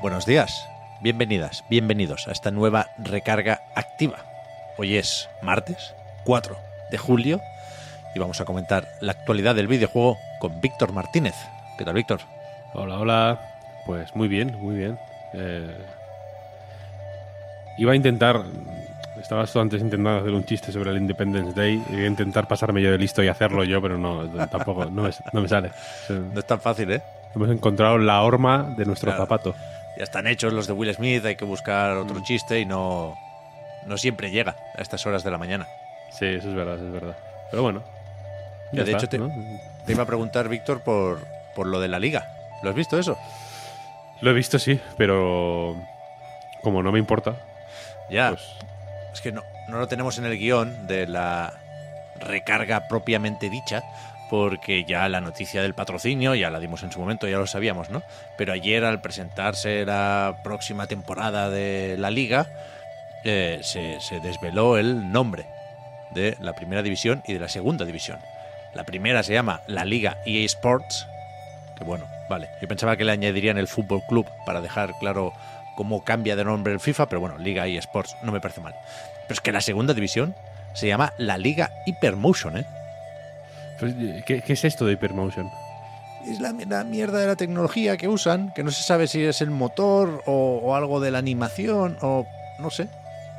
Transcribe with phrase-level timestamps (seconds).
[0.00, 0.66] Buenos días,
[1.00, 4.18] bienvenidas, bienvenidos a esta nueva recarga activa.
[4.78, 6.56] Hoy es martes 4
[6.90, 7.40] de julio
[8.14, 11.34] y vamos a comentar la actualidad del videojuego con Víctor Martínez.
[11.78, 12.20] ¿Qué tal, Víctor?
[12.74, 13.40] Hola, hola.
[13.86, 14.98] Pues muy bien, muy bien.
[15.34, 15.76] Eh,
[17.78, 18.42] iba a intentar.
[19.20, 21.82] Estaba antes intentando hacer un chiste sobre el Independence Day.
[21.90, 25.10] Iba a intentar pasarme yo de listo y hacerlo yo, pero no, tampoco, no me,
[25.32, 25.70] no me sale.
[26.08, 27.02] No es tan fácil, ¿eh?
[27.34, 29.24] Hemos encontrado la horma de nuestro Claro.
[29.24, 29.54] zapato.
[30.00, 32.22] Ya están hechos los de Will Smith, hay que buscar otro Mm.
[32.22, 33.18] chiste y no,
[33.84, 35.68] no siempre llega a estas horas de la mañana.
[36.10, 37.16] Sí, eso es verdad, eso es verdad.
[37.50, 37.82] Pero bueno.
[38.72, 39.28] Ya, ya de está, hecho, te, ¿no?
[39.84, 41.18] te iba a preguntar, Víctor, por,
[41.54, 42.26] por lo de la liga.
[42.62, 43.18] ¿Lo has visto eso?
[44.22, 45.76] Lo he visto, sí, pero.
[46.62, 47.36] Como no me importa,
[48.08, 48.42] Ya, pues.
[49.12, 51.52] es que no, no lo tenemos en el guion de la
[52.20, 53.82] recarga propiamente dicha,
[54.30, 57.90] porque ya la noticia del patrocinio ya la dimos en su momento, ya lo sabíamos,
[57.90, 58.04] ¿no?
[58.38, 62.46] Pero ayer al presentarse la próxima temporada de la liga,
[63.24, 65.46] eh, se, desveló el nombre
[66.12, 68.20] de la primera división y de la segunda división.
[68.72, 71.08] La primera se llama la Liga EA Sports,
[71.76, 75.32] que bueno, vale, yo pensaba que le añadirían el Fútbol Club para dejar claro
[75.76, 78.76] cómo cambia de nombre el FIFA, pero bueno, Liga EA Sports no me parece mal.
[79.22, 80.36] Pero es que la segunda división
[80.72, 82.64] se llama la Liga Hypermotion, ¿eh?
[83.80, 83.94] Pues,
[84.26, 85.50] ¿qué, qué es esto de Hypermotion?
[86.26, 89.40] Es la, la mierda de la tecnología que usan, que no se sabe si es
[89.40, 92.26] el motor o, o algo de la animación o
[92.58, 92.88] no sé.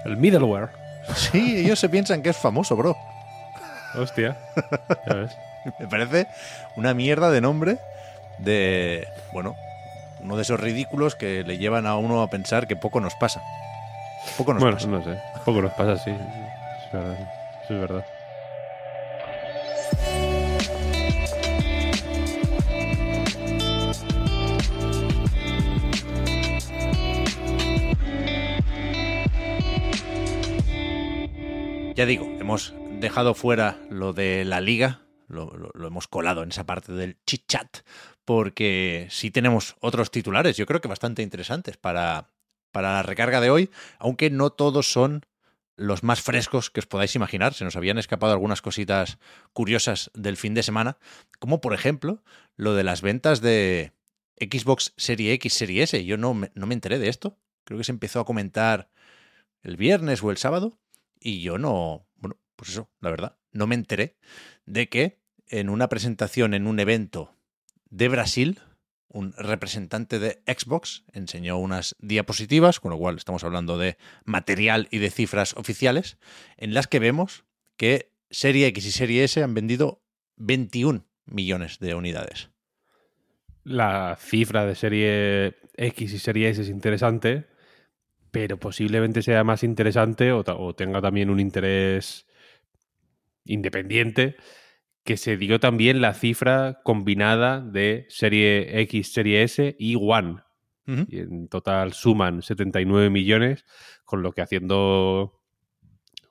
[0.06, 0.70] El middleware.
[1.16, 2.96] Sí, ellos se piensan que es famoso, bro.
[3.96, 4.38] Hostia.
[5.08, 5.32] Ya ves.
[5.80, 6.28] Me parece
[6.76, 7.78] una mierda de nombre
[8.38, 9.56] de, bueno,
[10.24, 13.42] uno de esos ridículos que le llevan a uno a pensar que poco nos pasa.
[14.38, 14.88] Poco nos Bueno, pasa.
[14.88, 15.20] no sé.
[15.44, 16.12] Poco nos pasa, sí.
[16.12, 17.18] Es verdad.
[17.64, 18.06] Es verdad.
[31.96, 35.52] Ya digo, hemos dejado fuera lo de la liga, lo,
[35.86, 37.80] hemos colado en esa parte del chit chat,
[38.24, 42.30] porque sí tenemos otros titulares, yo creo que bastante interesantes para,
[42.72, 43.70] para la recarga de hoy,
[44.00, 45.26] aunque no todos son
[45.76, 47.54] los más frescos que os podáis imaginar.
[47.54, 49.18] Se nos habían escapado algunas cositas
[49.52, 50.98] curiosas del fin de semana,
[51.40, 52.24] como por ejemplo
[52.56, 53.92] lo de las ventas de
[54.40, 56.06] Xbox Serie X, Serie S.
[56.06, 57.38] Yo no no me enteré de esto.
[57.64, 58.90] Creo que se empezó a comentar
[59.64, 60.81] el viernes o el sábado
[61.22, 64.18] y yo no, bueno, pues eso, la verdad, no me enteré
[64.66, 67.38] de que en una presentación en un evento
[67.90, 68.60] de Brasil,
[69.08, 75.00] un representante de Xbox enseñó unas diapositivas, con lo cual estamos hablando de material y
[75.00, 76.18] de cifras oficiales,
[76.58, 77.44] en las que vemos
[77.78, 80.02] que Serie X y Serie S han vendido
[80.38, 82.50] 21 millones de unidades.
[83.64, 87.46] La cifra de serie X y serie S es interesante,
[88.32, 90.44] pero posiblemente sea más interesante o,
[90.74, 92.26] tenga también un interés
[93.46, 94.36] independiente
[95.04, 100.38] que se dio también la cifra combinada de serie X, serie S y One.
[101.08, 103.66] Y en total suman 79 millones,
[104.04, 105.40] con lo que haciendo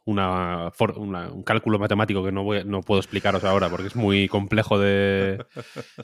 [0.05, 4.79] una, un cálculo matemático que no, voy- no puedo explicaros ahora porque es muy complejo
[4.79, 5.45] de,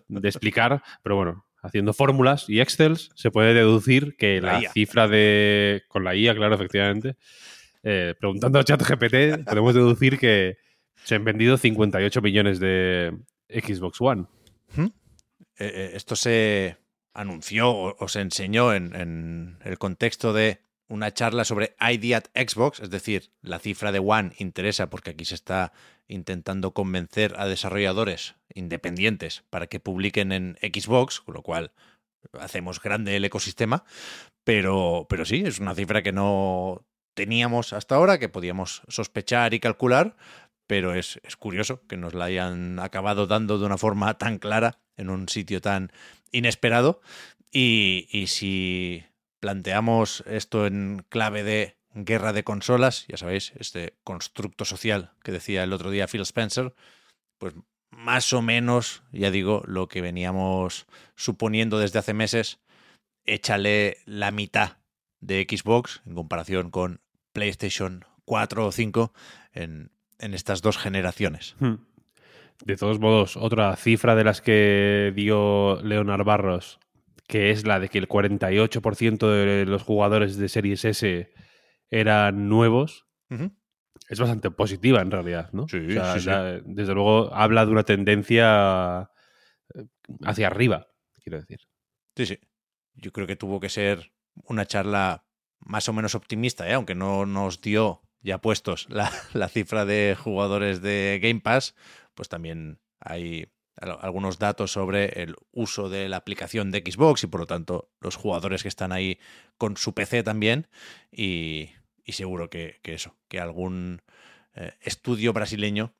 [0.08, 5.82] de explicar, pero bueno, haciendo fórmulas y Excels se puede deducir que La cifra de...
[5.88, 7.16] con la IA, claro, efectivamente,
[7.82, 10.56] eh, preguntando a ChatGPT, podemos deducir que
[11.04, 13.16] se han vendido 58 millones de
[13.48, 14.26] Xbox One.
[14.78, 14.90] Eh,
[15.58, 16.76] eh, esto se
[17.14, 22.26] anunció o, o se enseñó en, en el contexto de una charla sobre ID at
[22.34, 25.72] Xbox, es decir, la cifra de One interesa porque aquí se está
[26.08, 31.72] intentando convencer a desarrolladores independientes para que publiquen en Xbox, con lo cual
[32.40, 33.84] hacemos grande el ecosistema,
[34.44, 39.60] pero, pero sí, es una cifra que no teníamos hasta ahora, que podíamos sospechar y
[39.60, 40.16] calcular,
[40.66, 44.78] pero es, es curioso que nos la hayan acabado dando de una forma tan clara
[44.96, 45.92] en un sitio tan
[46.32, 47.00] inesperado.
[47.52, 49.04] Y, y si
[49.40, 55.64] planteamos esto en clave de guerra de consolas, ya sabéis, este constructo social que decía
[55.64, 56.74] el otro día Phil Spencer,
[57.38, 57.54] pues
[57.90, 62.60] más o menos, ya digo, lo que veníamos suponiendo desde hace meses.
[63.24, 64.78] Échale la mitad
[65.20, 67.00] de Xbox en comparación con
[67.32, 69.12] PlayStation 4 o 5
[69.52, 71.56] en, en estas dos generaciones.
[71.58, 71.76] Hmm.
[72.64, 76.78] De todos modos, otra cifra de las que dio Leonard Barros,
[77.26, 81.32] que es la de que el 48% de los jugadores de Series S
[81.90, 83.06] eran nuevos,
[84.08, 85.66] es bastante positiva en realidad, ¿no?
[85.68, 89.10] Sí, O sea, sí, desde luego habla de una tendencia
[89.74, 89.86] eh,
[90.22, 90.88] hacia arriba,
[91.22, 91.60] quiero decir.
[92.16, 92.38] Sí, sí.
[92.94, 94.12] Yo creo que tuvo que ser
[94.44, 95.26] una charla
[95.58, 96.74] más o menos optimista, ¿eh?
[96.74, 101.74] aunque no nos dio ya puestos la, la cifra de jugadores de Game Pass,
[102.14, 107.40] pues también hay algunos datos sobre el uso de la aplicación de Xbox y por
[107.40, 109.18] lo tanto los jugadores que están ahí
[109.58, 110.66] con su PC también
[111.12, 111.70] y,
[112.04, 114.00] y seguro que, que eso, que algún
[114.54, 115.92] eh, estudio brasileño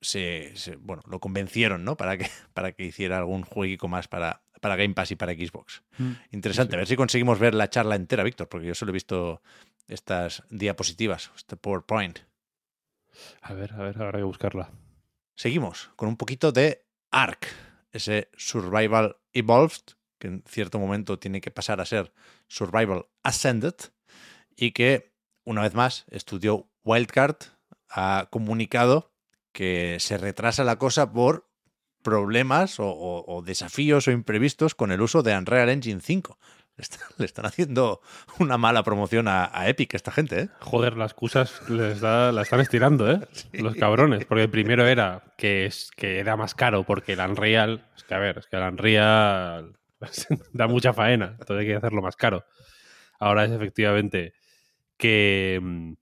[0.00, 1.96] se, se- bueno, lo convencieron, ¿no?
[1.96, 5.82] Para que, para que hiciera algún jueguico más para, para Game Pass y para Xbox.
[6.30, 6.76] Interesante, Sí.
[6.76, 9.42] a ver si conseguimos ver la charla entera, Víctor, porque yo solo he visto
[9.88, 12.20] estas diapositivas, este PowerPoint.
[13.40, 14.70] A ver, a ver, habrá que buscarla.
[15.34, 16.85] Seguimos con un poquito de
[17.16, 17.46] Ark,
[17.92, 22.12] ese Survival Evolved, que en cierto momento tiene que pasar a ser
[22.46, 23.74] Survival Ascended,
[24.54, 25.14] y que,
[25.44, 27.36] una vez más, estudió Wildcard,
[27.88, 29.14] ha comunicado
[29.52, 31.48] que se retrasa la cosa por
[32.02, 36.38] problemas o, o- o desafíos o imprevistos con el uso de Unreal Engine 5.
[36.76, 38.00] Le, está- le están haciendo
[38.38, 40.48] una mala promoción a, a Epic esta gente, ¿eh?
[40.60, 43.20] Joder, las excusas les da- la están estirando, ¿eh?
[43.54, 44.24] Los cabrones.
[44.26, 47.86] Porque el primero era que, es, que era más caro porque el Unreal.
[47.96, 49.76] Es que a ver, es que el Unreal
[50.52, 51.36] da mucha faena.
[51.38, 52.44] Entonces hay que hacerlo más caro.
[53.18, 54.34] Ahora es efectivamente
[54.98, 55.92] que mm,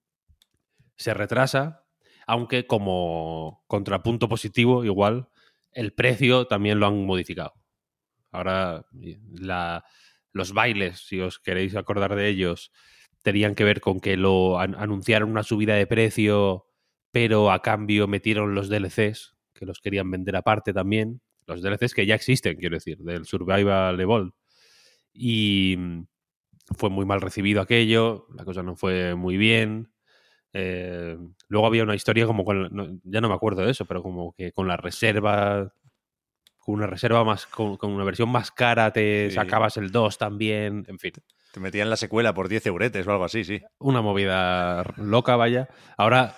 [0.96, 1.84] se retrasa,
[2.26, 5.28] aunque como contrapunto positivo, igual,
[5.72, 7.54] el precio también lo han modificado.
[8.32, 8.84] Ahora
[9.32, 9.84] la-
[10.34, 12.72] los bailes, si os queréis acordar de ellos,
[13.22, 16.66] tenían que ver con que lo an- anunciaron una subida de precio,
[17.12, 21.22] pero a cambio metieron los DLCs, que los querían vender aparte también.
[21.46, 24.32] Los DLCs que ya existen, quiero decir, del Survival Evolved.
[25.12, 26.02] Y mm,
[26.76, 29.92] fue muy mal recibido aquello, la cosa no fue muy bien.
[30.54, 34.34] Eh, luego había una historia como con, ya no me acuerdo de eso, pero como
[34.34, 35.74] que con la reserva,
[36.64, 39.34] con una reserva más, con, con una versión más cara te Sí.
[39.36, 41.12] sacabas el 2 también, en fin
[41.52, 43.60] Te metían la secuela por 10 euretes o algo así, sí.
[43.78, 45.68] una movida loca, vaya.
[45.96, 46.36] Ahora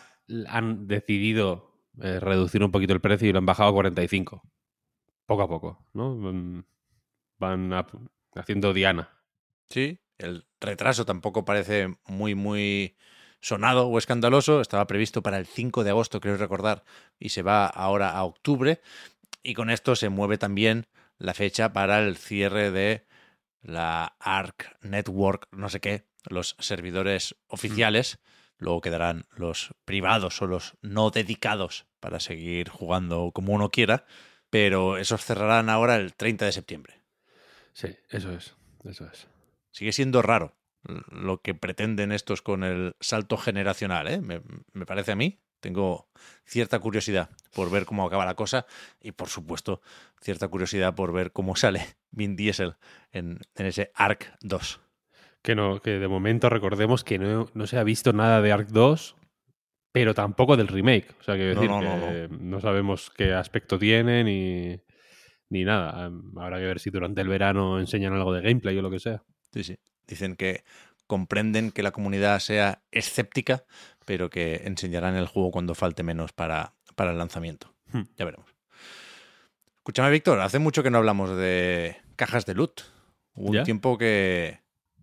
[0.49, 4.43] han decidido eh, reducir un poquito el precio y lo han bajado a 45.
[5.27, 6.15] Poco a poco, ¿no?
[6.15, 6.65] Mm,
[7.39, 7.73] Van
[8.35, 9.11] haciendo Diana.
[9.69, 12.97] Sí, el retraso tampoco parece muy, muy
[13.41, 14.61] sonado o escandaloso.
[14.61, 16.85] Estaba previsto para el 5 de agosto, creo recordar,
[17.19, 18.81] y se va ahora a octubre.
[19.47, 20.89] Y con esto se mueve también
[21.19, 23.07] la fecha para el cierre de
[23.63, 28.19] la ARC Network, no sé qué, los servidores oficiales.
[28.59, 34.05] Luego quedarán los privados o los no dedicados para seguir jugando como uno quiera.
[34.51, 37.01] Pero esos cerrarán ahora el 30 de septiembre.
[37.73, 38.57] Sí, eso es.
[38.85, 39.29] Eso es.
[39.71, 44.21] sigue siendo raro lo que pretenden estos con el salto generacional, ¿eh?
[44.21, 45.39] me, me parece a mí.
[45.61, 46.09] Tengo
[46.45, 48.67] cierta curiosidad por ver cómo acaba la cosa
[49.01, 49.81] y, por supuesto,
[50.21, 52.75] cierta curiosidad por ver cómo sale Vin Diesel
[53.13, 54.81] en, en ese Arc 2.
[55.41, 58.69] Que, no, que de momento recordemos que no, no se ha visto nada de Ark
[58.69, 59.17] 2,
[59.91, 61.15] pero tampoco del remake.
[61.19, 64.79] O sea, que No, decir no, que no, no sabemos qué aspecto tiene ni,
[65.49, 66.11] ni nada.
[66.37, 69.23] Habrá que ver si durante el verano enseñan algo de gameplay o lo que sea.
[69.53, 69.79] Sí, sí.
[70.07, 70.63] Dicen que
[71.07, 73.65] comprenden que la comunidad sea escéptica,
[74.05, 77.73] pero que enseñarán el juego cuando falte menos para, para el lanzamiento.
[77.93, 78.03] Hmm.
[78.17, 78.51] Ya veremos.
[79.77, 82.83] Escúchame, Víctor, hace mucho que no hablamos de cajas de loot.
[83.35, 83.61] Hubo ¿Ya?
[83.61, 84.61] un tiempo que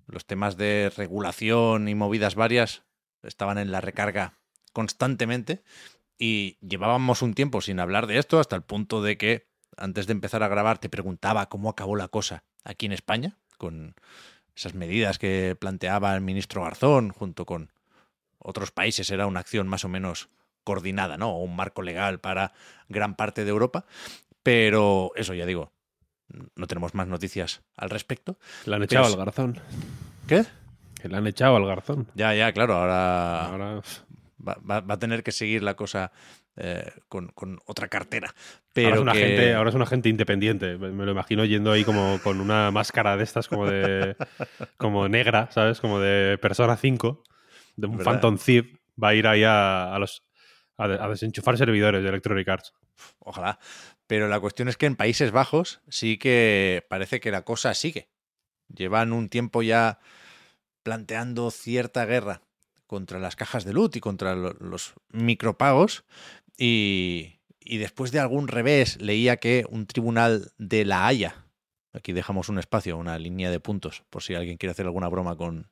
[0.08, 2.84] los temas de regulación y movidas varias
[3.22, 4.34] estaban en la recarga
[4.74, 5.64] constantemente
[6.18, 9.48] y llevábamos un tiempo sin hablar de esto hasta el punto de que
[9.78, 13.96] antes de empezar a grabar te preguntaba cómo acabó la cosa aquí en España con
[14.56, 17.72] esas medidas que planteaba el ministro Garzón junto con
[18.38, 19.10] otros países.
[19.10, 20.30] Era una acción más o menos
[20.64, 21.32] coordinada, ¿no?
[21.32, 22.54] O un marco legal para
[22.90, 23.86] gran parte de Europa.
[24.44, 25.72] Pero eso, ya digo,
[26.56, 28.38] no tenemos más noticias al respecto.
[28.66, 29.60] Le han echado al garzón.
[30.28, 30.46] ¿Qué?
[31.02, 32.08] Que le han echado al garzón.
[32.16, 33.82] Ya, ya, claro, ahora Ahora,
[34.46, 36.12] va, va- va a tener que seguir la cosa
[36.58, 38.34] eh, con, con otra cartera.
[38.76, 40.78] ahora es una que- gente, ahora es una gente independiente.
[40.78, 44.16] Me me lo imagino yendo ahí como con una máscara de estas como de
[44.78, 45.80] como negra, ¿sabes?
[45.80, 47.24] Como de Persona 5,
[47.76, 48.12] de un ¿Verdad?
[48.14, 48.76] Phantom Thief.
[49.02, 50.24] Va a ir ahí a, a los
[50.84, 52.74] a, a desenchufar servidores de Electronic Arts.
[53.20, 53.60] Ojalá.
[54.08, 58.10] Pero la cuestión es que en Países Bajos sí que parece que la cosa sigue.
[58.68, 60.00] Llevan un tiempo ya
[60.84, 62.42] planteando cierta guerra
[62.88, 66.04] contra las cajas de loot y contra lo- los micropagos.
[66.58, 71.48] Y, y después de algún revés leía que un tribunal de La Haya,
[71.94, 75.36] aquí dejamos un espacio, una línea de puntos, por si alguien quiere hacer alguna broma
[75.36, 75.72] con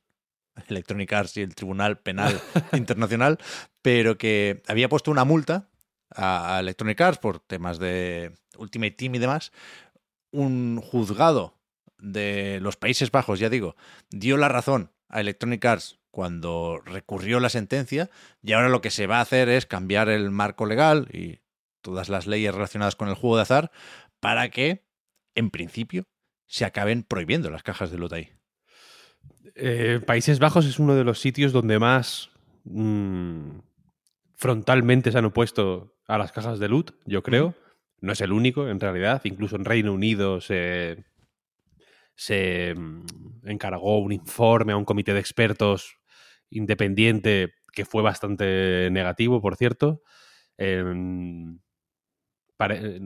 [0.68, 2.40] Electronic Arts y el Tribunal Penal
[2.72, 3.38] Internacional,
[3.82, 5.68] pero que había puesto una multa
[6.14, 9.52] a Electronic Arts por temas de Ultimate Team y demás,
[10.30, 11.58] un juzgado
[11.98, 13.76] de los Países Bajos, ya digo,
[14.10, 18.10] dio la razón a Electronic Arts cuando recurrió la sentencia
[18.42, 21.40] y ahora lo que se va a hacer es cambiar el marco legal y
[21.80, 23.72] todas las leyes relacionadas con el juego de azar
[24.20, 24.84] para que,
[25.34, 26.04] en principio,
[26.46, 28.32] se acaben prohibiendo las cajas de loot ahí.
[29.64, 32.30] Eh, Países Bajos es uno de los sitios donde más
[32.64, 33.60] mm,
[34.34, 37.54] frontalmente se han opuesto a las cajas de loot, yo creo.
[38.00, 39.20] No es el único, en realidad.
[39.24, 41.04] Incluso en Reino Unido se,
[42.16, 43.04] se mm,
[43.48, 45.96] encargó un informe a un comité de expertos
[46.50, 50.02] independiente que fue bastante negativo, por cierto.
[50.58, 51.60] Em,
[52.56, 53.00] pare-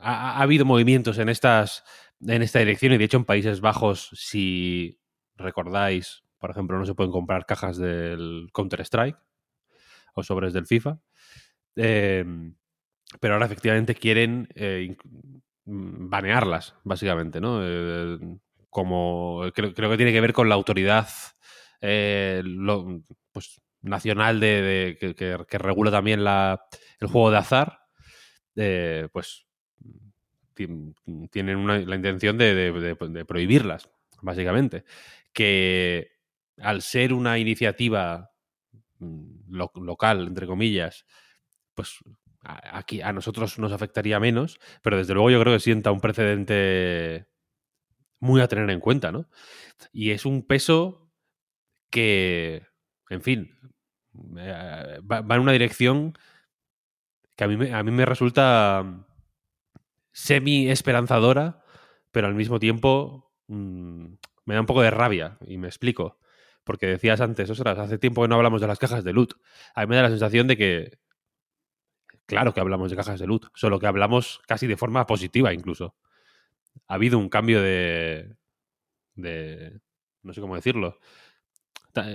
[0.00, 1.84] ha, ha habido movimientos en, estas,
[2.26, 4.98] en esta dirección y de hecho en Países Bajos, si
[5.38, 9.18] recordáis, por ejemplo, no se pueden comprar cajas del Counter-Strike
[10.14, 10.98] o sobres del FIFA.
[11.76, 12.24] Eh,
[13.20, 14.96] pero ahora efectivamente quieren eh,
[15.64, 17.60] mm, banearlas, básicamente, ¿no?
[17.62, 18.18] Eh,
[18.70, 21.08] como creo, creo que tiene que ver con la autoridad
[21.80, 23.02] eh, lo-
[23.32, 26.60] pues, nacional de, de- que, que- que regula también la,
[27.00, 27.78] el juego de azar.
[29.12, 29.46] pues
[30.54, 30.94] ti-
[31.30, 33.88] tienen una- la intención de- de prohibirlas,
[34.22, 34.84] básicamente.
[35.32, 36.08] Que
[36.58, 38.30] al ser una iniciativa
[39.00, 41.06] mm, lo- local, entre comillas,
[41.74, 41.98] pues
[42.42, 46.00] a- aquí a nosotros nos afectaría menos, pero desde luego yo creo que sienta un
[46.00, 47.28] precedente
[48.20, 49.28] muy a tener en cuenta, ¿no?
[49.92, 51.10] Y es un peso
[51.90, 52.64] que,
[53.10, 53.50] en fin,
[54.38, 56.14] eh, va, va en una dirección
[57.36, 58.84] que a mí me, a mí me resulta
[60.12, 61.62] semi esperanzadora,
[62.10, 64.06] pero al mismo tiempo mm,
[64.48, 66.18] me da un poco de rabia, y me explico.
[66.64, 69.34] Porque decías antes, ostras, hace tiempo que no hablamos de las cajas de loot.
[69.74, 70.98] A mí me da la sensación de que,
[72.24, 75.96] claro que hablamos de cajas de loot, solo que hablamos casi de forma positiva incluso.
[76.86, 78.36] Ha habido un cambio de...
[79.16, 79.80] de
[80.22, 80.98] no sé cómo decirlo.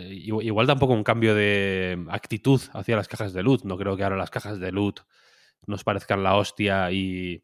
[0.09, 3.63] Igual tampoco un cambio de actitud hacia las cajas de loot.
[3.63, 5.01] No creo que ahora las cajas de loot
[5.67, 7.43] nos parezcan la hostia y,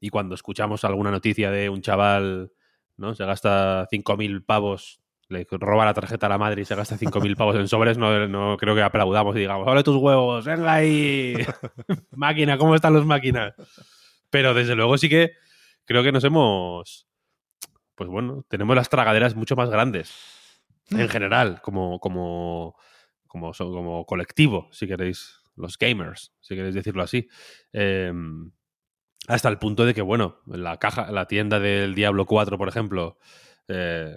[0.00, 2.52] y cuando escuchamos alguna noticia de un chaval,
[2.96, 3.14] ¿no?
[3.14, 7.36] Se gasta 5.000 pavos, le roba la tarjeta a la madre y se gasta 5.000
[7.36, 10.44] pavos en sobres, no, no creo que aplaudamos y digamos, ¡ole tus huevos!
[10.44, 11.34] ¡Venga ahí!
[12.12, 13.54] Máquina, ¿cómo están los máquinas?
[14.30, 15.32] Pero desde luego sí que
[15.84, 17.06] creo que nos hemos...
[17.94, 20.12] Pues bueno, tenemos las tragaderas mucho más grandes
[20.90, 22.76] en general, como, como,
[23.26, 27.28] como, como colectivo, si queréis, los gamers, si queréis decirlo así.
[27.72, 28.12] Eh,
[29.28, 33.18] hasta el punto de que, bueno, la caja, la tienda del Diablo 4, por ejemplo,
[33.68, 34.16] eh,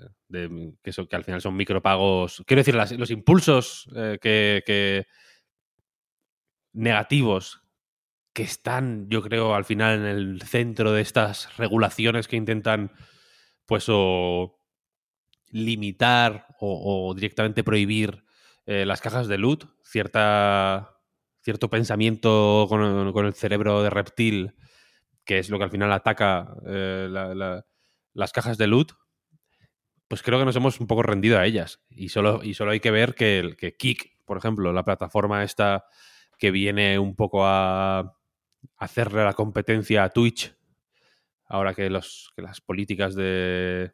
[0.83, 2.43] que, son- que al final son micropagos.
[2.45, 5.07] Quiero decir, los impulsos eh, que, que
[6.73, 7.61] negativos
[8.33, 12.91] que están, yo creo, al final en el centro de estas regulaciones que intentan,
[13.65, 13.89] pues,
[15.51, 18.23] limitar o, o directamente prohibir
[18.65, 20.95] eh, las cajas de loot, cierta,
[21.41, 24.55] cierto pensamiento con, con el cerebro de reptil,
[25.29, 27.63] que es lo que al final ataca eh, la- la-
[28.13, 28.93] las cajas de loot,
[30.07, 31.81] pues creo que nos hemos un poco rendido a ellas.
[31.87, 35.43] Y solo, y solo hay que ver que, el- que Kik, por ejemplo, la plataforma
[35.43, 35.85] esta
[36.39, 38.17] que viene un poco a
[38.77, 40.55] hacerle la competencia a Twitch,
[41.45, 43.91] ahora que, los, que las políticas de,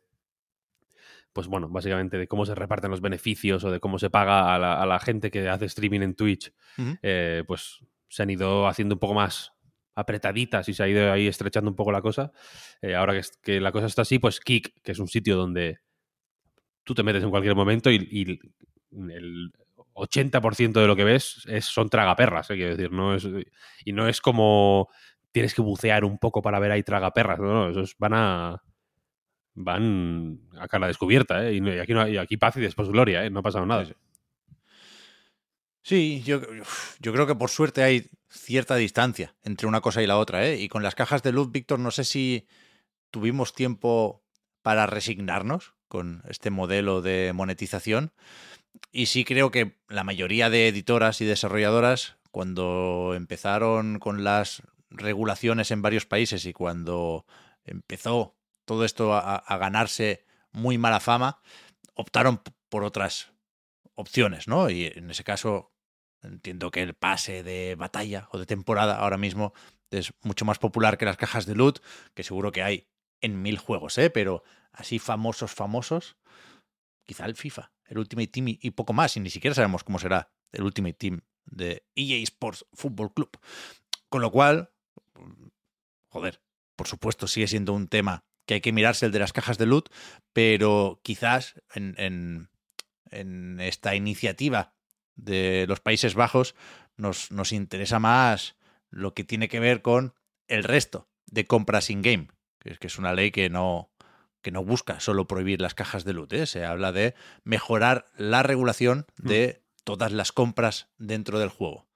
[1.34, 4.58] pues bueno, básicamente de cómo se reparten los beneficios o de cómo se paga a
[4.60, 6.54] la, a la gente que hace streaming en Twitch,
[7.02, 9.52] eh, pues se han ido haciendo un poco más
[9.96, 12.32] apretaditas y se ha ido ahí estrechando un poco la cosa.
[12.82, 15.36] Eh, ahora que, es- que la cosa está así, pues Kik, que es un sitio
[15.38, 15.80] donde
[16.84, 18.40] tú te metes en cualquier momento y, y
[19.12, 19.52] el
[19.94, 23.28] 80% de lo que ves es, son tragaperras, eh, quiero decir, no es,
[23.86, 24.90] y no es como
[25.32, 28.62] tienes que bucear un poco para ver ahí tragaperras, no, no, esos van a
[29.56, 31.56] van a cara descubierta, ¿eh?
[31.56, 33.30] Y, aquí, no, y aquí paz y después gloria, ¿eh?
[33.30, 33.86] No ha pasado nada.
[35.84, 36.42] Sí, yo,
[37.00, 40.58] yo creo que por suerte hay cierta distancia entre una cosa y la otra, ¿eh?
[40.58, 42.48] Y con las cajas de luz, Víctor, no sé si
[43.12, 44.24] tuvimos tiempo
[44.62, 48.12] para resignarnos con este modelo de monetización.
[48.92, 55.72] Y sí creo que la mayoría de editoras y desarrolladoras, cuando empezaron con las regulaciones
[55.72, 57.26] en varios países y cuando
[57.64, 61.40] empezó todo esto a, a ganarse muy mala fama,
[61.94, 63.32] optaron por otras
[63.94, 64.70] opciones, ¿no?
[64.70, 65.72] Y en ese caso
[66.26, 69.54] entiendo que el pase de batalla o de temporada ahora mismo
[69.92, 71.80] es mucho más popular que las cajas de loot,
[72.14, 72.88] que seguro que hay
[73.22, 74.10] en mil juegos, ¿eh?
[74.10, 76.18] Pero así famosos, famosos,
[77.06, 80.32] quizá el FIFA, el Ultimate Team y poco más, y ni siquiera sabemos cómo será
[80.52, 83.40] el Ultimate Team de EA Sports Football Club.
[84.10, 84.72] Con lo cual,
[86.10, 86.42] joder,
[86.76, 89.66] por supuesto sigue siendo un tema que hay que mirarse el de las cajas de
[89.66, 89.90] loot,
[90.34, 92.50] pero quizás en, en,
[93.10, 94.75] en esta iniciativa
[95.16, 96.56] de los Países Bajos
[96.98, 98.56] nos, nos interesa más
[98.90, 100.14] lo que tiene que ver con
[100.48, 102.28] el resto de compras in-game,
[102.60, 103.92] que es, que es una ley que no,
[104.42, 106.46] que no busca solo prohibir las cajas de loot, ¿eh?
[106.46, 111.88] se habla de mejorar la regulación de todas las compras dentro del juego.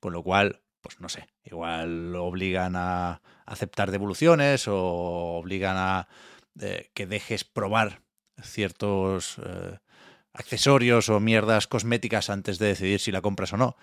[0.00, 6.08] Con lo cual, pues no sé, igual obligan a aceptar devoluciones o obligan a
[6.60, 8.02] eh, que dejes probar
[8.42, 9.78] ciertos eh,
[10.32, 13.76] accesorios o mierdas cosméticas antes de decidir si la compras o no.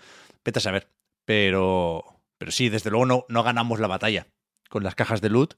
[0.44, 0.90] Vete a saber.
[1.26, 4.28] Pero, pero sí, desde luego no, no ganamos la batalla
[4.70, 5.56] con las cajas de loot,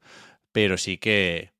[0.52, 1.54] pero sí que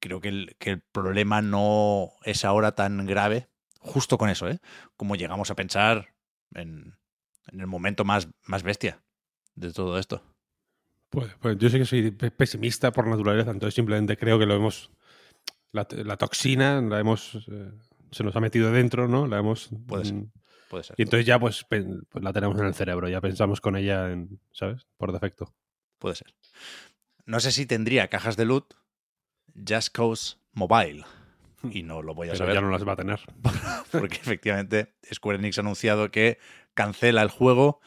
[0.00, 3.48] creo que el, que el problema no es ahora tan grave,
[3.80, 4.60] justo con eso, ¿eh?
[4.96, 6.14] Como llegamos a pensar
[6.54, 6.98] en,
[7.50, 9.02] en el momento más, más bestia
[9.54, 10.22] de todo esto.
[11.10, 14.90] Pues, pues, yo sé que soy pesimista por naturaleza, entonces simplemente creo que lo hemos.
[15.70, 15.84] La,
[16.16, 17.46] toxina la hemos.
[17.50, 17.70] Eh,
[18.14, 19.26] se nos ha metido dentro, ¿no?
[19.26, 19.70] La hemos.
[19.86, 20.24] Puede ser.
[20.70, 20.96] Puede ser.
[20.98, 24.40] Y entonces ya pues, pues, la tenemos en el cerebro, ya pensamos con ella, en,
[24.52, 24.86] ¿sabes?
[24.96, 25.54] Por defecto.
[25.98, 26.34] Puede ser.
[27.26, 28.74] No sé si tendría cajas de loot
[29.68, 31.04] Just Cause Mobile.
[31.70, 32.54] Y no lo voy a Pero saber.
[32.54, 33.20] ya no las va a tener.
[33.92, 36.38] porque efectivamente Square Enix ha anunciado que
[36.74, 37.80] cancela el juego.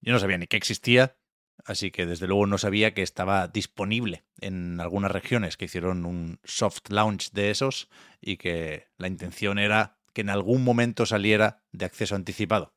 [0.00, 1.16] Yo no sabía ni que existía,
[1.64, 6.38] así que desde luego no sabía que estaba disponible en algunas regiones que hicieron un
[6.44, 7.88] soft launch de esos
[8.20, 12.74] y que la intención era que en algún momento saliera de acceso anticipado.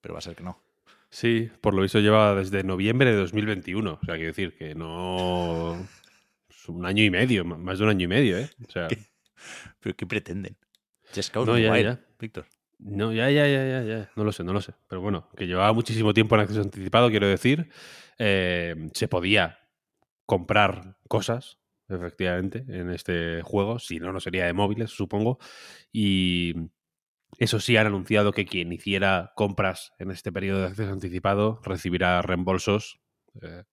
[0.00, 0.62] Pero va a ser que no.
[1.10, 3.98] Sí, por lo visto lleva desde noviembre de 2021.
[4.00, 5.86] O sea, quiero decir que no.
[6.48, 8.50] Es un año y medio, más de un año y medio, ¿eh?
[8.66, 8.88] O sea.
[9.80, 10.56] ¿Pero qué pretenden?
[11.14, 12.00] Just Cause No, ya, ya.
[12.18, 12.46] Víctor.
[12.82, 14.10] No, ya, ya, ya, ya, ya.
[14.16, 14.72] No lo sé, no lo sé.
[14.88, 17.68] Pero bueno, que llevaba muchísimo tiempo en acceso anticipado, quiero decir.
[18.18, 19.58] Eh, se podía
[20.26, 23.78] comprar cosas, efectivamente, en este juego.
[23.78, 25.38] Si no, no sería de móviles, supongo.
[25.92, 26.54] Y
[27.38, 32.22] eso sí, han anunciado que quien hiciera compras en este periodo de acceso anticipado recibirá
[32.22, 33.00] reembolsos.
[33.42, 33.64] eh,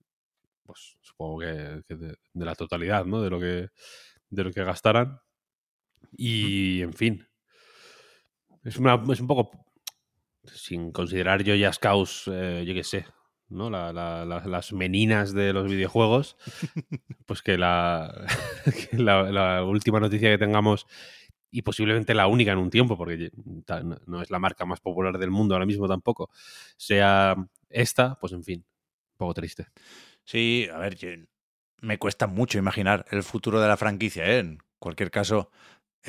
[0.65, 3.22] pues supongo que, de, de la totalidad, ¿no?
[3.22, 3.70] De lo que,
[4.30, 5.20] de lo que gastaran.
[6.17, 7.27] Y, en fin,
[8.63, 9.52] es, una, es un poco,
[10.46, 13.06] sin considerar yo Scouts, eh, yo qué sé,
[13.50, 13.70] ¿no?
[13.70, 16.38] La- la- la- las meninas de los videojuegos,
[17.26, 18.26] pues que la,
[18.91, 20.88] que la, la última noticia que tengamos,
[21.52, 23.32] y posiblemente la única en un tiempo, porque
[24.08, 26.30] no es la marca más popular del mundo ahora mismo tampoco,
[26.78, 27.36] sea
[27.70, 28.60] esta, pues en fin,
[29.13, 29.67] un poco triste.
[30.26, 30.98] Sí, a ver,
[31.82, 34.26] me cuesta mucho imaginar el futuro de la franquicia.
[34.26, 34.39] ¿eh?
[34.39, 35.52] En cualquier caso,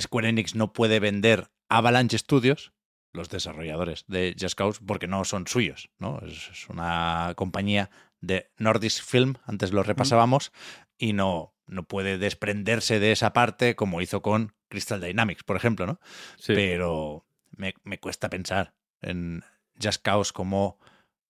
[0.01, 2.73] Square Enix no puede vender Avalanche Studios,
[3.13, 5.91] los desarrolladores de Just Cause, porque no son suyos.
[5.99, 6.21] ¿no?
[6.21, 10.53] Es, una compañía de Nordisk Film, antes lo repasábamos,
[10.97, 15.87] y no, no puede desprenderse de esa parte como hizo con Crystal Dynamics, por ejemplo.
[15.87, 16.01] ¿no?
[16.39, 16.55] Sí.
[16.55, 17.27] pero
[17.57, 19.45] me, me cuesta pensar en
[19.81, 20.79] Just Cause como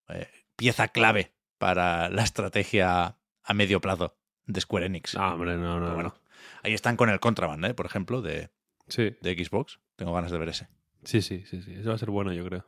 [0.09, 5.14] eh, pieza clave para la estrategia a medio plazo de Square Enix.
[5.16, 5.94] Ah, hombre, no, no, Pero no.
[5.94, 6.14] bueno,
[6.62, 7.74] ahí están con el Contraband, ¿eh?
[7.74, 8.51] por ejemplo, de,
[8.88, 9.79] Sí, de Xbox.
[9.98, 10.68] Tengo ganas de ver ese.
[11.02, 11.74] sí, sí, sí, sí.
[11.74, 12.64] Eso va a ser bueno, yo creo.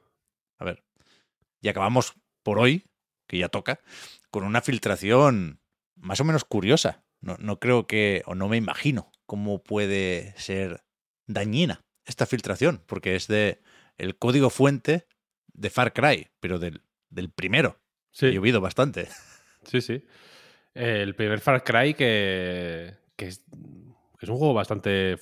[0.59, 0.83] A ver.
[1.61, 2.91] Y acabamos por hoy,
[3.29, 3.79] que ya toca,
[4.33, 5.61] con una filtración
[5.95, 7.05] más o menos curiosa.
[7.21, 10.83] No, no creo que, o no me imagino cómo puede ser
[11.29, 13.63] dañina esta filtración, porque es de
[13.97, 15.07] el código fuente
[15.53, 17.79] de Far Cry, pero del, del primero.
[18.11, 18.27] Sí.
[18.27, 19.09] Ha llovido bastante.
[19.63, 20.03] Sí, sí.
[20.73, 23.45] El primer Far Cry que, que, es,
[24.19, 25.19] que es un juego bastante...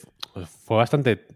[0.64, 1.26] Fue bastante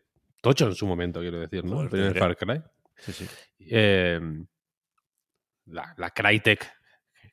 [0.42, 1.80] tocho en su momento, quiero decir, ¿no?
[1.80, 2.62] El primer Far Cry.
[2.98, 3.26] Sí, sí.
[3.60, 4.20] Eh,
[5.66, 6.70] la, la Crytek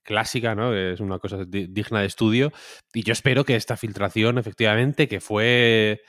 [0.03, 0.71] clásica, ¿no?
[0.71, 2.51] Que es una cosa di- digna de estudio.
[2.93, 6.01] Y yo espero que esta filtración, efectivamente, que fue...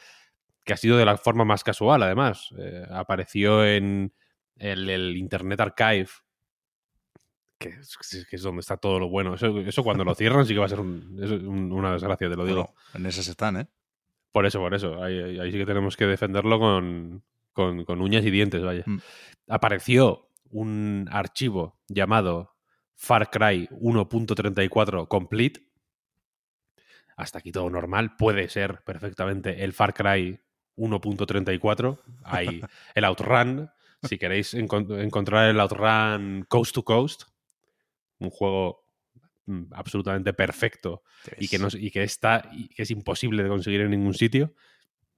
[0.65, 2.49] que ha sido de la forma más casual, además.
[2.59, 4.13] Eh, apareció en
[4.57, 6.09] el, el Internet Archive,
[7.59, 9.35] que es, que es donde está todo lo bueno.
[9.35, 12.29] Eso, eso cuando lo cierran sí que va a ser un- es un- una desgracia,
[12.29, 12.73] te lo digo.
[12.75, 13.67] Bueno, en esas están, ¿eh?
[14.33, 15.03] Por eso, por eso.
[15.03, 18.85] Ahí, sí que tenemos que defenderlo con, con- con uñas y dientes, vaya.
[18.87, 18.99] Mm.
[19.49, 22.55] Apareció un archivo llamado
[22.95, 25.63] Far Cry 1.34 Complete.
[27.17, 28.17] Hasta aquí todo normal.
[28.17, 30.41] Puede ser perfectamente el Far Cry
[30.77, 31.99] 1.34.
[32.25, 32.61] Hay
[32.95, 33.71] el Outrun.
[34.03, 37.25] Si queréis encontrar el Outrun Coast to Coast,
[38.19, 38.87] un juego
[39.73, 41.03] absolutamente perfecto
[41.39, 44.55] y que, no, y que está y que es imposible de conseguir en ningún sitio,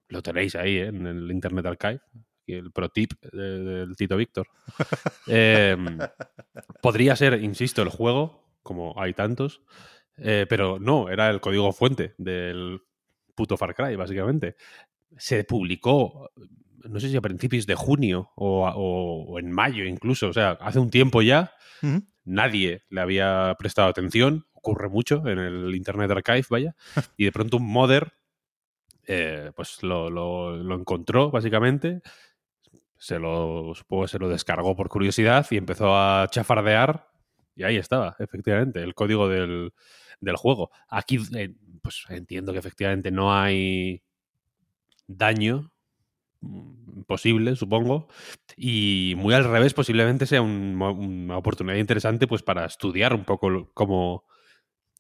[0.09, 0.87] lo tenéis ahí ¿eh?
[0.87, 2.01] en el Internet Archive
[2.47, 4.49] el pro tip del Tito Víctor.
[5.27, 5.99] Em,
[6.81, 9.63] podría ser, insisto, el juego, como hay tantos,
[10.19, 12.81] eh, pero no, era el código fuente del
[13.35, 14.57] puto Far Cry, básicamente.
[15.17, 16.31] Se publicó,
[16.89, 20.91] no sé si a principios de junio o, en mayo incluso, o sea, hace un
[20.91, 21.53] tiempo ya,
[22.25, 26.77] nadie le había prestado atención, ocurre mucho en el Internet Archive, vaya,
[27.17, 28.13] y de pronto un modder
[29.07, 32.03] eh, pues lo, lo, encontró básicamente,
[32.97, 37.09] se lo, supongo se lo descargó por curiosidad y empezó a chafardear
[37.57, 39.73] y ahí estaba, efectivamente, el código del,
[40.37, 40.71] juego.
[40.89, 44.03] Aquí, eh, pues entiendo que efectivamente no hay
[45.07, 45.73] daño
[47.07, 48.09] posible, supongo,
[48.57, 54.25] y muy al revés, posiblemente sea una oportunidad interesante pues para estudiar un poco cómo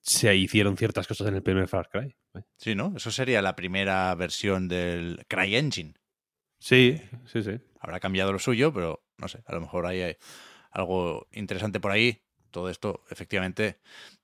[0.00, 2.16] se hicieron ciertas cosas en el primer Far Cry.
[2.56, 2.92] Sí, ¿no?
[2.96, 5.94] Eso sería la primera versión del Engine.
[6.58, 10.16] Sí, sí, sí habrá cambiado lo suyo, pero no sé, a lo mejor hay
[10.70, 12.22] algo interesante por ahí.
[12.50, 13.80] Todo esto, efectivamente,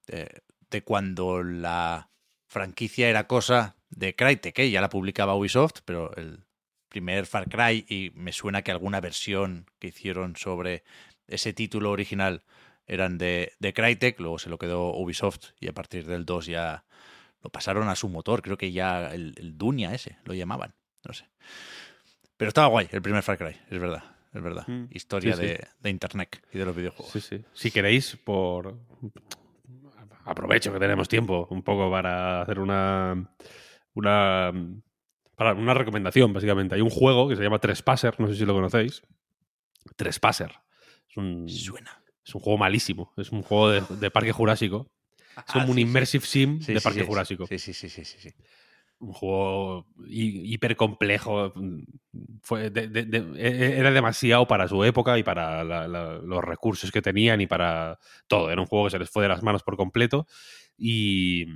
[0.06, 2.10] de, cuando la
[2.46, 4.70] franquicia era cosa de Crytek, ¿eh?
[4.70, 6.44] ya la publicaba Ubisoft, pero el
[6.88, 10.84] primer Far Cry, y me suena que alguna versión que hicieron sobre
[11.26, 12.42] ese título original
[12.86, 16.84] eran de, de Crytek, luego se lo quedó Ubisoft y a partir del 2 ya
[17.42, 20.74] lo pasaron a su motor, creo que ya el, el Dunia ese lo llamaban,
[21.04, 21.26] no sé.
[22.36, 24.18] Pero estaba guay el primer Far Cry, es verdad.
[24.32, 24.66] Es verdad.
[24.66, 24.88] Mm.
[24.90, 27.12] Historia De, Internet y de los videojuegos.
[27.12, 27.44] Sí, sí.
[27.52, 28.78] Si queréis, por.
[30.24, 33.30] Aprovecho que tenemos tiempo un poco para hacer una.
[33.94, 34.52] Una.
[35.38, 36.74] Para una recomendación, básicamente.
[36.74, 39.02] Hay un juego que se llama Trespasser, no sé si lo conocéis.
[39.96, 40.52] Trespasser.
[41.08, 41.48] Es un.
[41.48, 42.02] Suena.
[42.26, 43.14] Es un juego malísimo.
[43.16, 44.90] Es un juego de, Parque Jurásico.
[45.36, 47.46] Es como ah, un Immersive Sim de Parque Jurásico.
[47.46, 48.34] Sí, sí, sí, sí, sí
[49.00, 51.52] un juego hiper complejo.
[52.50, 55.64] E, e, era demasiado para su época y para
[56.20, 58.50] los recursos que tenían y para todo.
[58.50, 60.26] Era un juego que se les fue de las manos por completo.
[60.76, 61.46] Y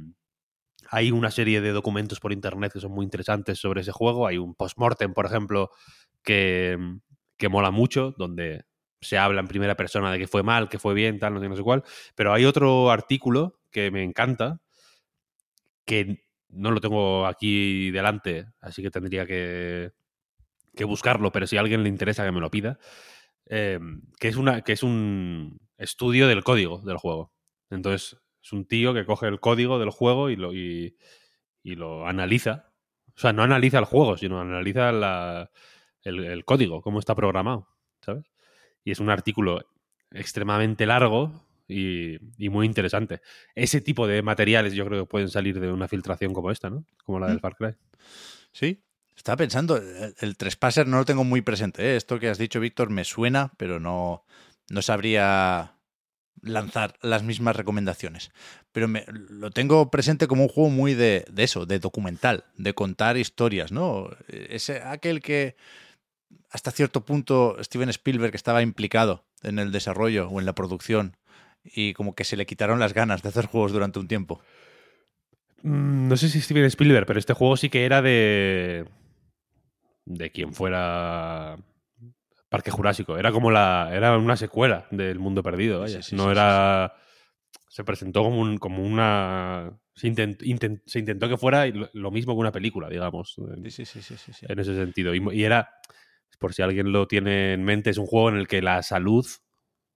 [0.92, 4.26] hay una serie de documentos por internet que son muy interesantes sobre ese juego.
[4.26, 5.70] Hay un post-mortem, por ejemplo,
[6.22, 6.76] que,
[7.38, 8.66] que mola mucho, donde
[9.00, 11.48] se habla en primera persona de que fue mal, que fue bien, tal, no sé,
[11.48, 11.82] no sé cuál.
[12.14, 14.60] Pero hay otro artículo que me encanta,
[15.86, 19.92] que no lo tengo aquí delante, así que tendría que,
[20.84, 22.78] buscarlo, pero si a alguien le interesa que me lo pida,
[23.46, 27.32] em, que, es una, que es un estudio del código del juego.
[27.70, 30.96] Entonces, es un tío que coge el código del juego y lo, y,
[31.62, 32.72] lo analiza.
[33.16, 34.90] O sea, no analiza el juego, sino analiza
[36.02, 37.68] el, el código, cómo está programado,
[38.00, 38.24] ¿sabes?
[38.84, 39.64] Y es un artículo
[40.10, 41.30] extremadamente largo,
[41.72, 43.20] y, muy interesante.
[43.54, 46.84] Ese tipo de materiales yo creo que pueden salir de una filtración como esta, ¿no?
[47.04, 47.74] Como la del Far Cry.
[48.52, 48.82] Sí,
[49.16, 51.82] estaba pensando, el, Trespasser no lo tengo muy presente.
[51.82, 51.96] ¿eh?
[51.96, 54.24] Esto que has dicho, Víctor, me suena, pero no,
[54.68, 55.76] no sabría
[56.40, 58.32] lanzar las mismas recomendaciones.
[58.72, 62.74] Pero me, lo tengo presente como un juego muy de, de, eso, de documental, de
[62.74, 64.10] contar historias, ¿no?
[64.28, 65.56] Ese, aquel que
[66.50, 71.16] hasta cierto punto Steven Spielberg estaba implicado en el desarrollo o en la producción
[71.64, 74.40] y como que se le quitaron las ganas de hacer juegos durante un tiempo.
[75.62, 78.86] Mm, no sé si Steven Spielberg, pero este juego sí que era de.
[80.04, 81.58] de quien fuera.
[82.52, 83.16] Parque Jurásico.
[83.16, 83.88] Era como la.
[83.94, 86.00] Era una secuela del Mundo Perdido, vaya.
[86.12, 86.92] no era.
[87.70, 89.72] Se presentó como, un, como una.
[89.94, 93.36] Se, intentó que fuera lo mismo que una película, digamos.
[93.38, 95.14] En, sí, sí, sí, sí, En ese sentido.
[95.14, 95.70] y era.
[96.38, 99.24] Por si alguien lo tiene en mente, es un juego en el que la salud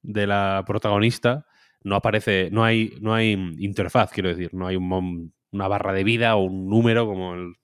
[0.01, 1.45] de la protagonista
[1.83, 6.37] no aparece, no hay, no hay interfaz, quiero decir, no hay una barra de vida
[6.37, 7.55] o un número como el,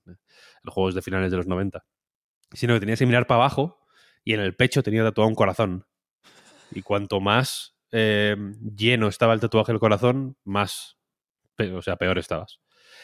[0.62, 1.84] los juegos de finales de los 90,
[2.52, 3.81] sino que tenías que mirar para abajo
[4.24, 5.86] y en el pecho tenía tatuado un corazón.
[6.70, 8.36] Y cuanto más eh,
[8.74, 10.96] lleno estaba el tatuaje del corazón, más,
[11.74, 12.60] o sea, peor estabas.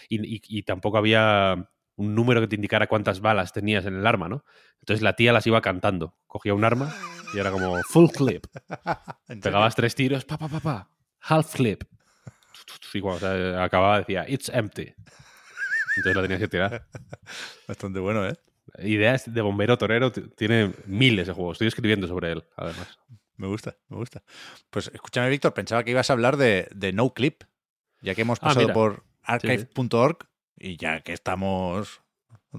[0.08, 4.44] Y, tampoco había un número que te indicara cuántas balas tenías en el arma, ¿no?
[4.80, 6.16] Entonces la tía las iba cantando.
[6.26, 6.94] Cogía un arma
[7.34, 8.46] y era como full clip.
[9.42, 11.84] Pegabas tres tiros, pa, pa, pa, pa half flip.
[12.92, 14.94] Y cuando acababa decía, it's empty.
[15.96, 16.86] Entonces lo tenías que tirar.
[17.68, 18.34] Bastante bueno, ¿eh?
[18.78, 21.54] Ideas de bombero torero, tiene miles de juegos.
[21.56, 22.98] Estoy escribiendo sobre él, además.
[23.36, 24.22] Me gusta, me gusta.
[24.70, 27.44] Pues escúchame, Víctor, pensaba que ibas a hablar de, de No Clip,
[28.02, 30.18] ya que hemos Ah, pasado por archive.org
[30.56, 32.00] y ya que estamos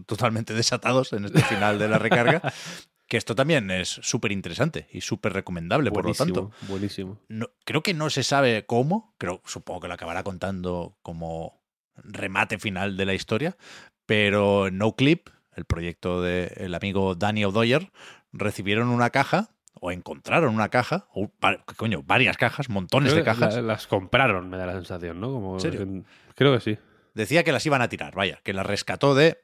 [0.05, 2.41] totalmente desatados en este final de la recarga,
[3.07, 6.41] que esto también es súper interesante y súper recomendable, por lo tanto.
[6.43, 7.19] Buenísimo, buenísimo.
[7.27, 11.61] no- creo que no se sabe cómo, creo, supongo que lo acabará contando como
[11.95, 13.57] remate final de la historia,
[14.05, 15.27] pero No Clip,
[15.59, 17.91] el proyecto del amigo Danny O'Dwyer,
[18.33, 19.49] recibieron una caja,
[19.81, 23.55] o encontraron una caja, o va- ¿qué coño, varias cajas, montones Creo de cajas.
[23.55, 25.31] la- las compraron, me da la sensación, ¿no?
[25.31, 25.79] Como ¿En serio?
[25.85, 26.03] que-
[26.35, 26.77] creo que sí.
[27.13, 29.37] Decía que las iban a tirar, vaya, que las rescató de,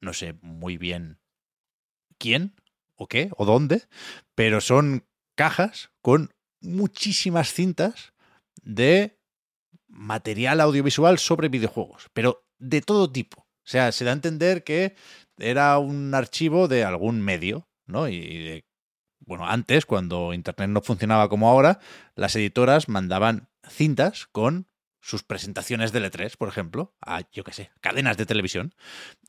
[0.00, 1.18] no sé muy bien
[2.18, 2.54] quién,
[2.94, 3.82] o qué, o dónde,
[4.34, 8.12] pero son cajas con muchísimas cintas
[8.62, 9.18] de
[9.88, 13.40] material audiovisual sobre videojuegos, pero de todo tipo.
[13.40, 14.94] O sea, se da a entender que
[15.42, 18.08] era un archivo de algún medio, ¿no?
[18.08, 18.64] Y
[19.20, 21.78] bueno, antes, cuando Internet no funcionaba como ahora,
[22.14, 24.66] las editoras mandaban cintas con
[25.00, 28.74] sus presentaciones de L3, por ejemplo, a, yo qué sé, cadenas de televisión.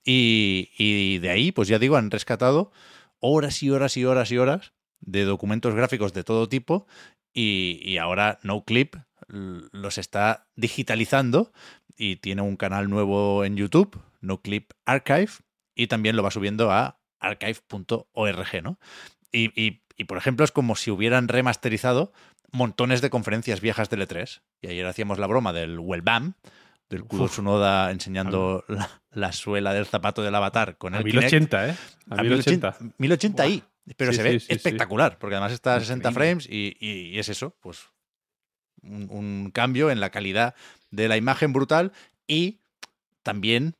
[0.03, 2.71] Y, de ahí, pues ya digo, han rescatado
[3.19, 6.87] horas y horas y horas y horas de documentos gráficos de todo tipo
[7.33, 8.95] y, y ahora NoClip
[9.27, 11.51] los está digitalizando
[11.97, 15.31] y tiene un canal nuevo en YouTube, NoClip Archive,
[15.75, 18.79] y también lo va subiendo a archive.org, ¿no?
[19.31, 22.13] Y, y- y, por ejemplo, es como si hubieran remasterizado
[22.51, 24.41] montones de conferencias viejas de L3.
[24.61, 26.33] Y ayer hacíamos la broma del Wellbam,
[26.89, 27.27] del Kudo.
[27.27, 31.31] Tsunoda enseñando la, la suela del zapato del avatar con A el Kinect.
[31.31, 31.75] 1080, ¿eh?
[32.09, 32.77] A, A 1080.
[32.97, 33.63] 1080 i
[33.97, 34.53] pero Sí, se ve sí, sí.
[34.53, 36.41] espectacular, porque además está a 60 Increíble.
[36.41, 37.81] frames y, y- y es eso, pues
[38.81, 40.55] un, un cambio en la calidad
[40.89, 41.91] de la imagen brutal
[42.27, 42.61] y
[43.23, 43.75] también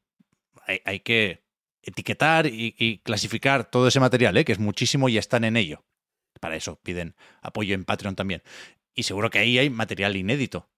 [0.67, 1.42] hay, hay que
[1.83, 4.45] etiquetar y, y clasificar todo ese material, ¿eh?
[4.45, 5.83] que es muchísimo y están en ello.
[6.39, 8.41] Para eso piden apoyo en Patreon también.
[8.95, 10.69] Y seguro que ahí hay material inédito.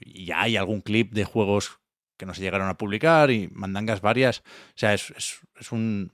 [0.00, 1.78] Ya hay algún clip de juegos
[2.16, 4.40] que no se llegaron a publicar y mandangas varias.
[4.40, 4.42] O
[4.76, 6.12] sea, es, es- es un,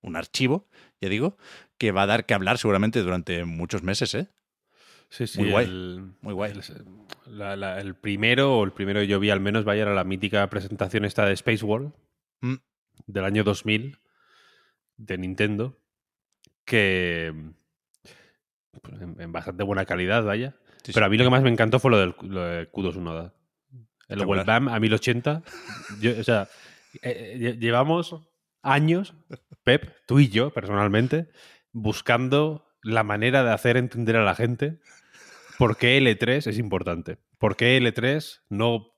[0.00, 0.68] un archivo,
[1.00, 1.36] ya digo,
[1.78, 4.28] que va a dar que hablar seguramente durante muchos meses, ¿eh?
[5.08, 5.40] Sí, sí.
[5.40, 6.52] Muy guay, el- muy guay.
[6.52, 6.62] El,
[7.38, 10.04] la- la- el primero, o el primero que yo vi al menos, vaya, era la
[10.04, 11.92] mítica presentación esta de Space World
[12.40, 12.54] Mm.
[13.06, 13.98] Del año 2000
[14.96, 15.78] de Nintendo,
[16.64, 17.32] que
[18.82, 20.56] pues, en, en bastante buena calidad, vaya.
[20.84, 22.90] Sí, Pero a mí lo que más me encantó fue lo del lo de Kudo
[22.90, 23.34] Tsunoda.
[24.08, 24.24] El.
[24.26, 25.42] Wellbam a 1080.
[26.00, 26.48] Yo, o sea,
[27.02, 28.16] eh, lle- llevamos
[28.62, 29.14] años,
[29.64, 31.28] Pep, tú y yo personalmente,
[31.72, 34.80] buscando la manera de hacer entender a la gente
[35.58, 37.18] por qué L3 es importante.
[37.38, 38.88] Por qué L3 no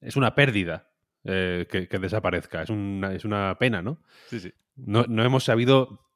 [0.00, 0.90] es una pérdida
[1.26, 2.62] eh, que, que desaparezca.
[2.62, 4.02] Es una, es una pena, ¿no?
[4.28, 4.52] Sí, sí.
[4.76, 6.08] no, no hemos sabido,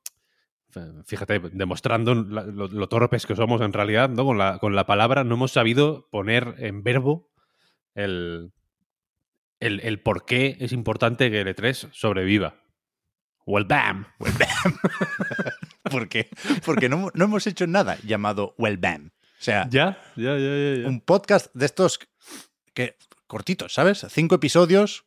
[1.07, 4.25] fíjate, demostrando la- lo, lo torpes que somos en realidad, ¿no?
[4.25, 7.31] Con la, con la palabra, no hemos sabido poner en verbo
[7.95, 8.53] el,
[9.59, 12.55] el, el por qué es importante que L3 sobreviva.
[13.47, 14.07] Well, bam.
[15.91, 16.29] ¿Por qué?
[16.65, 19.09] Porque no, no hemos hecho nada llamado Wellbam.
[19.09, 20.83] O sea, Ya, ya, ya, ya.
[20.83, 20.89] ya.
[20.89, 21.99] un podcast de estos
[22.75, 22.97] que
[23.31, 24.05] cortitos, ¿sabes?
[24.11, 25.05] Cinco episodios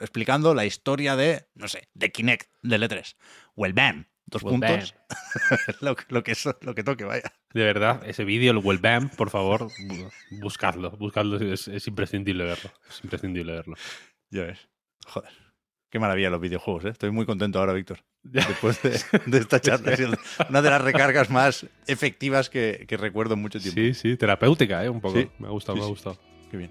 [0.00, 3.16] explicando la historia de, no sé, de Kinect, de L3.
[3.56, 4.06] Wellbam.
[4.28, 4.94] Dos Well, puntos.
[5.80, 7.32] lo, que- lo que lo que toque, vaya.
[7.52, 10.90] De verdad, ese vídeo, el Well Bam, por favor, bu- buscadlo.
[10.92, 12.70] Buscadlo, es, es imprescindible verlo.
[12.88, 13.76] Es imprescindible verlo.
[14.30, 14.68] Ya ves.
[15.06, 15.30] Joder.
[15.90, 16.88] Qué maravilla los videojuegos, ¿eh?
[16.88, 18.00] Estoy muy contento ahora, Víctor.
[18.24, 19.92] Después de, de esta charla.
[19.92, 20.12] Ha sido
[20.50, 23.76] una de las recargas más efectivas que, que recuerdo en mucho tiempo.
[23.80, 24.88] Sí, sí, terapéutica, ¿eh?
[24.88, 25.18] Un poco.
[25.20, 25.28] Sí.
[25.38, 25.90] Me ha gustado, Sí, me ha sí.
[25.92, 26.18] gustado.
[26.50, 26.70] Qué bien.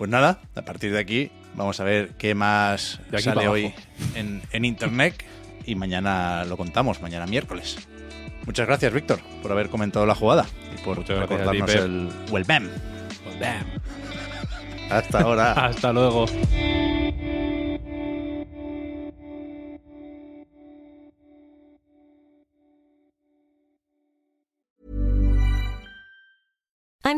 [0.00, 3.74] Pues nada, a partir de aquí vamos a ver qué más sale hoy
[4.14, 5.22] en, en internet
[5.66, 7.76] y mañana lo contamos, mañana miércoles.
[8.46, 11.84] Muchas gracias, Víctor, por haber comentado la jugada y por Muchas ti, recordarnos Pep.
[11.84, 12.08] el.
[12.30, 12.70] Well Bam.
[14.88, 15.52] Hasta ahora.
[15.66, 16.24] Hasta luego.